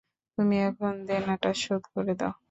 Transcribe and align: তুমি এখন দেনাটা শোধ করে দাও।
তুমি 0.37 0.55
এখন 0.61 0.93
দেনাটা 1.07 1.51
শোধ 1.63 1.83
করে 1.93 2.13
দাও। 2.19 2.33